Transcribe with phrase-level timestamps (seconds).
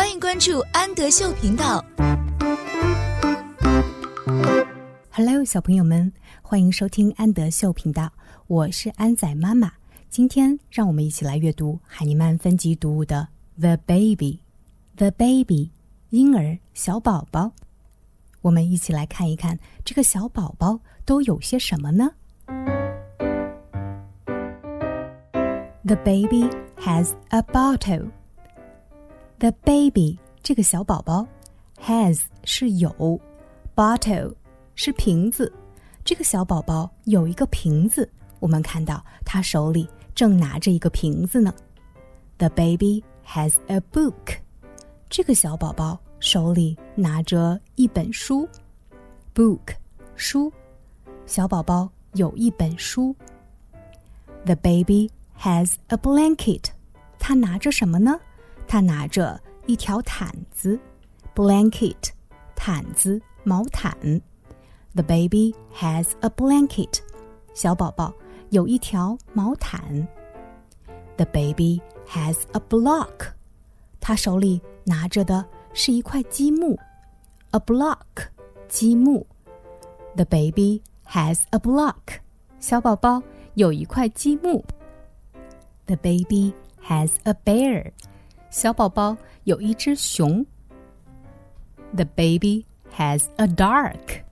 [0.00, 1.84] 欢迎关注安德秀频道。
[5.10, 8.10] Hello，小朋友们，欢迎收听安德秀频道，
[8.46, 9.70] 我是安仔妈妈。
[10.08, 13.28] 今天让我们一起来阅读海尼曼分级读物的
[13.60, 14.40] 《The Baby》
[14.96, 15.70] ，The Baby，
[16.08, 17.52] 婴儿小宝宝。
[18.40, 22.12] 我们一起来看一看这个小宝宝都有些什么呢
[25.84, 26.48] ？The baby
[26.78, 28.08] has a bottle.
[29.40, 31.26] The baby 这个小宝宝
[31.82, 33.18] has 是有
[33.74, 34.34] ，bottle
[34.74, 35.50] 是瓶子。
[36.04, 38.06] 这个小宝宝有一个瓶子，
[38.38, 41.54] 我们看到他手里正拿着一个瓶子呢。
[42.36, 44.36] The baby has a book.
[45.08, 45.98] 这个小宝宝。
[46.20, 48.46] 手里拿着一本书
[49.34, 49.74] ，book，
[50.16, 50.52] 书。
[51.24, 53.16] 小宝宝有一本书。
[54.44, 56.64] The baby has a blanket。
[57.18, 58.20] 他拿着什么呢？
[58.69, 60.79] 他拿着一条毯子，
[61.33, 62.09] blanket，
[62.55, 63.95] 毯子，毛毯。
[64.93, 66.99] The baby has a blanket。
[67.53, 68.13] 小宝宝
[68.49, 70.07] 有一条毛毯。
[71.17, 73.33] The baby has a block。
[73.99, 75.45] 他手里拿着的。
[75.77, 76.79] 是一块积木，
[77.51, 78.29] a block，
[78.69, 79.27] 积木。
[80.15, 82.21] The baby has a block。
[82.61, 83.21] 小宝宝
[83.55, 84.63] 有一块积木。
[85.85, 86.53] The baby
[86.87, 87.91] has a bear。
[88.50, 90.44] 小宝宝有一只熊。
[91.94, 94.22] The baby has a duck。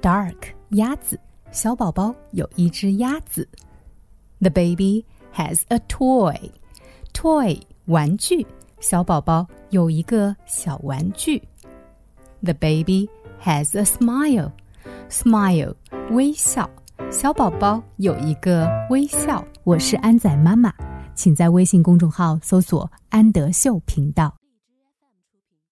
[0.00, 0.36] duck，
[0.70, 1.20] 鸭子。
[1.52, 3.46] 小宝宝有一只鸭子。
[4.40, 6.50] The baby has a toy。
[7.12, 8.46] toy，玩具。
[8.80, 11.42] 小宝宝有一个小玩具。
[12.42, 13.08] The baby
[13.42, 14.52] has a smile.
[15.10, 15.74] Smile，
[16.10, 16.68] 微笑。
[17.10, 19.44] 小宝宝有一个微笑。
[19.64, 20.72] 我是安仔妈妈，
[21.16, 24.32] 请在微信公众号搜索“安德秀频道”。